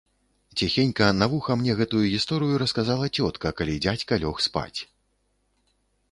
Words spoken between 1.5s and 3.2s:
мне гэтую гісторыю расказала